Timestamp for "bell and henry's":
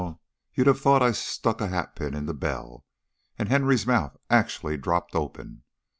2.33-3.85